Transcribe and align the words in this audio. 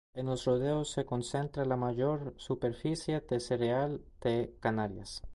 En 0.15 0.25
Los 0.25 0.45
Rodeos 0.45 0.89
se 0.89 1.05
concentra 1.05 1.63
la 1.63 1.75
mayor 1.75 2.33
superficie 2.37 3.19
de 3.21 3.39
cereal 3.39 4.01
de 4.19 4.51
Canarias. 4.59 5.21